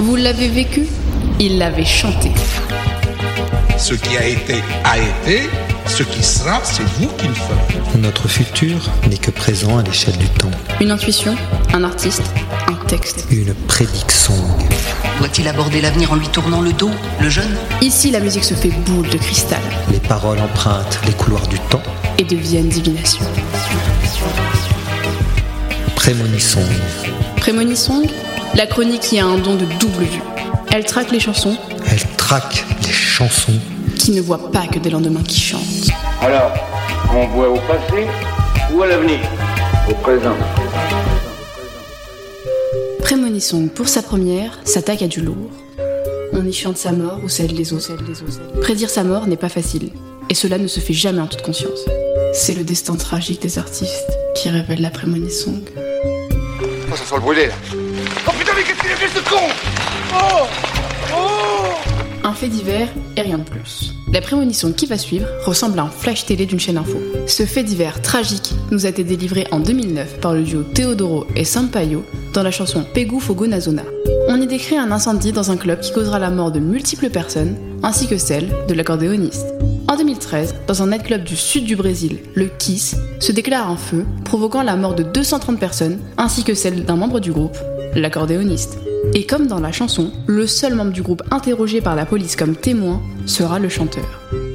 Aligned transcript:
Vous 0.00 0.16
l'avez 0.16 0.48
vécu, 0.48 0.86
il 1.38 1.58
l'avait 1.58 1.84
chanté. 1.84 2.30
Ce 3.78 3.94
qui 3.94 4.16
a 4.16 4.26
été 4.26 4.56
a 4.84 4.98
été, 4.98 5.48
ce 5.86 6.02
qui 6.02 6.22
sera, 6.22 6.60
c'est 6.64 6.82
vous 6.98 7.08
qui 7.08 7.26
le 7.28 7.34
ferez. 7.34 7.98
Notre 7.98 8.28
futur 8.28 8.76
n'est 9.08 9.16
que 9.16 9.30
présent 9.30 9.78
à 9.78 9.82
l'échelle 9.82 10.16
du 10.16 10.26
temps. 10.28 10.50
Une 10.80 10.90
intuition, 10.90 11.34
un 11.74 11.84
artiste, 11.84 12.22
un 12.68 12.86
texte. 12.86 13.26
Une 13.30 13.54
prédiction. 13.54 14.34
Doit-il 15.18 15.46
aborder 15.48 15.80
l'avenir 15.80 16.12
en 16.12 16.16
lui 16.16 16.28
tournant 16.28 16.60
le 16.62 16.72
dos, 16.72 16.90
le 17.20 17.28
jeune? 17.28 17.54
Ici, 17.82 18.10
la 18.10 18.20
musique 18.20 18.44
se 18.44 18.54
fait 18.54 18.68
boule 18.86 19.08
de 19.08 19.18
cristal 19.18 19.60
Les 19.92 19.98
paroles 20.00 20.40
empruntent 20.40 20.98
les 21.06 21.12
couloirs 21.12 21.46
du 21.46 21.58
temps. 21.70 21.82
et 22.18 22.24
deviennent 22.24 22.68
divination. 22.68 23.24
Prémonissons. 25.96 26.60
Prémonissong, 27.36 28.06
la 28.54 28.66
chronique 28.66 29.00
qui 29.00 29.18
a 29.18 29.26
un 29.26 29.38
don 29.38 29.54
de 29.54 29.64
double 29.78 30.04
vue. 30.04 30.22
Elle 30.72 30.84
traque 30.84 31.10
les 31.10 31.20
chansons 31.20 31.56
Elle 31.90 32.02
traque 32.16 32.64
les 32.86 32.92
chansons. 32.92 33.52
qui 33.96 34.12
ne 34.12 34.20
voient 34.20 34.50
pas 34.50 34.66
que 34.66 34.78
des 34.78 34.90
lendemains 34.90 35.22
qui 35.22 35.40
chantent. 35.40 35.90
Alors, 36.22 36.52
on 37.14 37.26
voit 37.28 37.48
au 37.50 37.56
passé 37.60 38.06
ou 38.72 38.82
à 38.82 38.86
l'avenir? 38.86 39.18
Au 39.90 39.94
présent. 39.94 40.36
Prémonissong, 43.00 43.68
pour 43.68 43.88
sa 43.88 44.02
première, 44.02 44.58
s'attaque 44.64 45.02
à 45.02 45.08
du 45.08 45.20
lourd. 45.20 45.50
On 46.32 46.46
y 46.46 46.52
chante 46.52 46.76
sa 46.78 46.92
mort 46.92 47.18
ou 47.24 47.28
celle 47.28 47.52
des 47.54 47.72
autres. 47.72 47.92
Prédire 48.60 48.88
sa 48.90 49.02
mort 49.02 49.26
n'est 49.26 49.36
pas 49.36 49.48
facile, 49.48 49.90
et 50.28 50.34
cela 50.34 50.58
ne 50.58 50.68
se 50.68 50.78
fait 50.80 50.92
jamais 50.94 51.20
en 51.20 51.26
toute 51.26 51.42
conscience. 51.42 51.80
C'est 52.32 52.54
le 52.54 52.62
destin 52.62 52.94
tragique 52.94 53.42
des 53.42 53.58
artistes 53.58 54.06
qui 54.36 54.48
révèle 54.48 54.80
la 54.80 54.90
prémonissong. 54.90 55.60
Oh, 55.76 56.96
ça 56.96 57.04
sent 57.04 57.14
le 57.16 57.20
brûlé 57.20 57.46
là. 57.48 57.54
Oh 60.12 60.46
Oh 61.14 62.24
Un 62.24 62.34
fait 62.34 62.48
divers 62.48 62.88
et 63.16 63.22
rien 63.22 63.38
de 63.38 63.42
plus. 63.44 63.94
La 64.12 64.20
prémonition 64.20 64.72
qui 64.72 64.84
va 64.84 64.98
suivre 64.98 65.26
ressemble 65.46 65.78
à 65.78 65.84
un 65.84 65.88
flash 65.88 66.26
télé 66.26 66.44
d'une 66.44 66.60
chaîne 66.60 66.76
info. 66.76 66.98
Ce 67.26 67.44
fait 67.44 67.62
divers 67.62 68.02
tragique 68.02 68.52
nous 68.70 68.84
a 68.84 68.90
été 68.90 69.02
délivré 69.02 69.46
en 69.50 69.60
2009 69.60 70.20
par 70.20 70.34
le 70.34 70.42
duo 70.42 70.62
Teodoro 70.62 71.26
et 71.36 71.44
Sampaio 71.44 72.04
dans 72.34 72.42
la 72.42 72.50
chanson 72.50 72.84
Pegu 72.92 73.18
Fogo 73.18 73.46
na 73.46 73.60
Zona. 73.60 73.84
On 74.28 74.38
y 74.38 74.46
décrit 74.46 74.76
un 74.76 74.92
incendie 74.92 75.32
dans 75.32 75.50
un 75.50 75.56
club 75.56 75.80
qui 75.80 75.92
causera 75.92 76.18
la 76.18 76.30
mort 76.30 76.52
de 76.52 76.60
multiples 76.60 77.08
personnes, 77.08 77.56
ainsi 77.82 78.08
que 78.08 78.18
celle 78.18 78.52
de 78.68 78.74
l'accordéoniste. 78.74 79.46
En 79.88 79.96
2013, 79.96 80.54
dans 80.68 80.82
un 80.82 80.88
nightclub 80.88 81.24
du 81.24 81.34
sud 81.34 81.64
du 81.64 81.74
Brésil, 81.74 82.18
le 82.34 82.46
Kiss, 82.46 82.94
se 83.18 83.32
déclare 83.32 83.68
un 83.68 83.76
feu, 83.76 84.06
provoquant 84.24 84.62
la 84.62 84.76
mort 84.76 84.94
de 84.94 85.02
230 85.02 85.58
personnes, 85.58 85.98
ainsi 86.16 86.44
que 86.44 86.54
celle 86.54 86.84
d'un 86.84 86.94
membre 86.94 87.18
du 87.18 87.32
groupe, 87.32 87.56
l'accordéoniste. 87.94 88.78
Et 89.14 89.26
comme 89.26 89.46
dans 89.46 89.60
la 89.60 89.72
chanson, 89.72 90.12
le 90.26 90.46
seul 90.46 90.74
membre 90.74 90.92
du 90.92 91.02
groupe 91.02 91.22
interrogé 91.30 91.80
par 91.80 91.96
la 91.96 92.06
police 92.06 92.36
comme 92.36 92.54
témoin 92.54 93.00
sera 93.26 93.58
le 93.58 93.68
chanteur. 93.68 94.04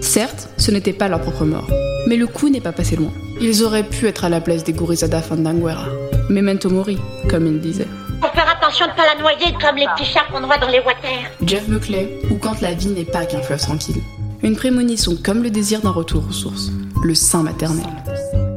Certes, 0.01 0.49
ce 0.57 0.71
n'était 0.71 0.93
pas 0.93 1.07
leur 1.07 1.21
propre 1.21 1.45
mort, 1.45 1.69
mais 2.07 2.15
le 2.15 2.27
coup 2.27 2.49
n'est 2.49 2.61
pas 2.61 2.71
passé 2.71 2.95
loin. 2.95 3.11
Ils 3.41 3.63
auraient 3.63 3.83
pu 3.83 4.07
être 4.07 4.23
à 4.23 4.29
la 4.29 4.39
place 4.39 4.63
des 4.63 4.73
Gorizada 4.73 5.21
Fandanguera. 5.21 5.87
Memento 6.29 6.69
mori, 6.69 6.97
comme 7.29 7.47
il 7.47 7.59
disait. 7.59 7.87
Faut 8.21 8.33
faire 8.33 8.49
attention 8.49 8.85
de 8.87 8.91
pas 8.91 9.13
la 9.13 9.21
noyer 9.21 9.53
comme 9.61 9.75
les 9.75 9.87
petits 9.95 10.05
chats 10.05 10.25
qu'on 10.31 10.45
voit 10.45 10.57
dans 10.57 10.69
les 10.69 10.79
water. 10.79 11.29
Jeff 11.45 11.67
Buckley, 11.67 12.19
ou 12.31 12.35
quand 12.35 12.61
la 12.61 12.73
vie 12.73 12.87
n'est 12.87 13.03
pas 13.03 13.25
qu'un 13.25 13.41
fleuve 13.41 13.59
tranquille. 13.59 14.01
Une 14.41 14.55
prémonition 14.55 15.17
comme 15.21 15.43
le 15.43 15.49
désir 15.49 15.81
d'un 15.81 15.91
retour 15.91 16.23
aux 16.29 16.33
sources, 16.33 16.71
le 17.03 17.15
sein 17.15 17.43
maternel. 17.43 17.85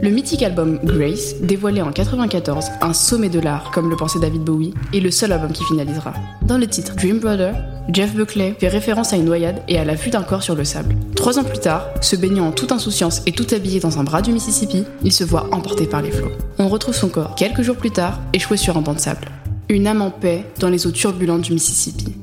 Le 0.01 0.11
mythique 0.11 0.45
album 0.45 0.79
Grace, 0.85 1.35
dévoilé 1.41 1.83
en 1.83 1.91
94, 1.91 2.67
un 2.83 2.93
sommet 2.93 3.29
de 3.29 3.41
l'art 3.41 3.73
comme 3.73 3.91
le 3.91 3.97
pensait 3.97 4.21
David 4.21 4.43
Bowie, 4.43 4.73
est 4.95 5.01
le 5.01 5.11
seul 5.11 5.33
album 5.33 5.51
qui 5.51 5.65
finalisera. 5.65 6.15
Dans 6.43 6.57
le 6.57 6.69
titre 6.69 6.95
Dream 6.95 7.19
Brother, 7.19 7.55
Jeff 7.93 8.15
Buckley 8.15 8.55
fait 8.61 8.69
référence 8.69 9.13
à 9.13 9.17
une 9.17 9.25
noyade 9.25 9.61
et 9.67 9.77
à 9.77 9.85
la 9.85 9.95
vue 9.95 10.11
d'un 10.11 10.23
corps 10.23 10.45
sur 10.45 10.55
le 10.55 10.65
sable. 10.65 10.95
Trois 11.17 11.41
ans 11.41 11.45
plus 11.45 11.59
tard, 11.59 11.89
se 12.00 12.15
baignant 12.15 12.47
en 12.47 12.53
toute 12.53 12.71
insouciance 12.71 13.22
et 13.27 13.33
tout 13.33 13.47
habillé 13.53 13.81
dans 13.81 13.99
un 13.99 14.05
bras 14.05 14.22
du 14.22 14.31
Mississippi, 14.31 14.84
il 15.03 15.12
se 15.12 15.25
voit 15.25 15.49
emporté 15.53 15.87
par 15.87 16.01
les 16.01 16.12
flots. 16.12 16.31
On 16.61 16.69
retrouve 16.69 16.95
son 16.95 17.09
corps 17.09 17.34
quelques 17.34 17.62
jours 17.62 17.77
plus 17.77 17.91
tard, 17.91 18.21
échoué 18.33 18.56
sur 18.56 18.77
un 18.77 18.83
banc 18.83 18.95
de 18.95 19.01
sable. 19.01 19.27
Une 19.69 19.89
âme 19.89 20.03
en 20.03 20.11
paix 20.11 20.45
dans 20.61 20.71
les 20.71 20.87
eaux 20.87 20.93
turbulentes 20.93 21.43
du 21.43 21.53
Mississippi. 21.53 22.15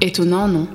Étonnant, 0.00 0.46
non? 0.46 0.68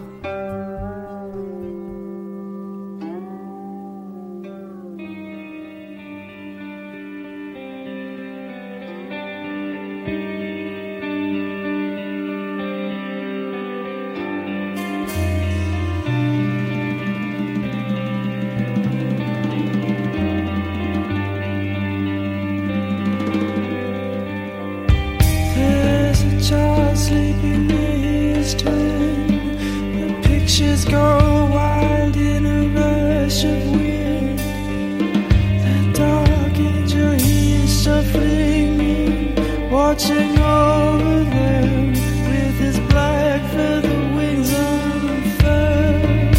Watching 40.00 40.40
over 40.40 41.24
them 41.26 41.92
with 41.92 42.58
his 42.58 42.80
black 42.92 43.42
feather 43.52 44.00
wings 44.16 44.50
unfurled. 44.54 46.34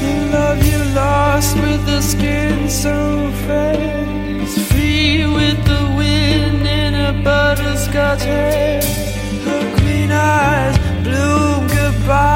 The 0.00 0.30
love 0.32 0.64
you 0.64 0.82
lost 0.94 1.56
with 1.56 1.84
the 1.84 2.00
skin 2.00 2.70
so 2.70 3.30
fresh, 3.44 4.58
free 4.70 5.26
with 5.26 5.62
the 5.66 5.94
wind 5.94 6.66
in 6.66 6.94
her 6.94 7.22
butterscotch 7.22 8.22
hair. 8.22 8.80
Her 9.44 9.76
green 9.76 10.10
eyes 10.10 10.78
bloom 11.04 11.66
goodbyes 11.68 12.35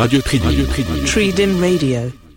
Radio 0.00 0.22
Tridim. 0.22 0.48
Radio 0.48 0.66
Tridim. 0.66 1.04
Tridim 1.04 1.60
Radio. 1.60 2.29